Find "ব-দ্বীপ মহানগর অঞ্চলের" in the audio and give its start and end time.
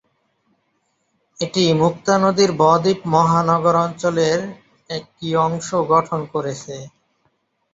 2.59-4.39